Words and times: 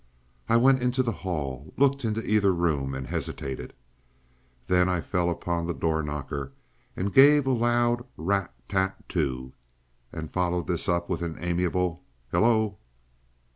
I 0.49 0.57
went 0.57 0.81
into 0.81 1.03
the 1.03 1.11
hall, 1.11 1.75
looked 1.77 2.03
into 2.03 2.25
either 2.27 2.51
room, 2.51 2.95
and 2.95 3.05
hesitated. 3.05 3.75
Then 4.65 4.89
I 4.89 4.99
fell 4.99 5.27
to 5.27 5.31
upon 5.33 5.67
the 5.67 5.75
door 5.75 6.01
knocker 6.01 6.53
and 6.97 7.13
gave 7.13 7.45
a 7.45 7.51
loud 7.51 8.03
rat 8.17 8.51
tat 8.67 9.07
too, 9.07 9.53
and 10.11 10.33
followed 10.33 10.65
this 10.65 10.89
up 10.89 11.07
with 11.07 11.21
an 11.21 11.35
amiable 11.39 12.01
"Hel 12.31 12.41
lo!" 12.41 12.77